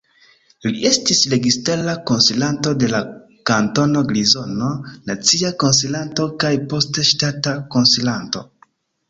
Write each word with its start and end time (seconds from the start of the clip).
Li 0.67 0.79
estis 0.89 1.19
registara 1.33 1.93
konsilanto 2.11 2.73
de 2.83 2.89
la 2.93 3.01
Kantono 3.51 4.01
Grizono, 4.13 4.71
nacia 5.11 5.53
konsilanto 5.67 6.27
kaj 6.47 6.53
poste 6.73 7.07
ŝtata 7.13 7.55
konsilanto. 7.79 8.45